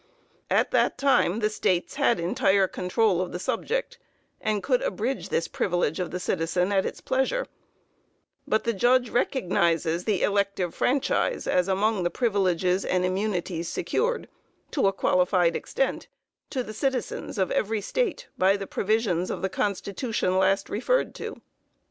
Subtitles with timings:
[0.49, 3.99] At that time the States had entire control of the subject,
[4.41, 7.45] and could abridge this privilege of the citizen at its pleasure;
[8.47, 14.27] but the judge recognizes the "elective franchise" as among the "privileges and immunities" secured,
[14.71, 16.07] to a qualified extent,
[16.49, 21.39] to the citizens of every State by the provisions of the constitution last referred to.